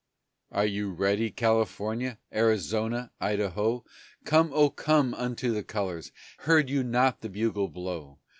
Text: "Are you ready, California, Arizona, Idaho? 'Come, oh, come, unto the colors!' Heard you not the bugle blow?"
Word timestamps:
"Are 0.51 0.65
you 0.65 0.89
ready, 0.89 1.29
California, 1.29 2.17
Arizona, 2.33 3.11
Idaho? 3.21 3.85
'Come, 4.25 4.49
oh, 4.51 4.71
come, 4.71 5.13
unto 5.13 5.53
the 5.53 5.61
colors!' 5.63 6.11
Heard 6.39 6.71
you 6.71 6.81
not 6.81 7.21
the 7.21 7.29
bugle 7.29 7.67
blow?" 7.67 8.17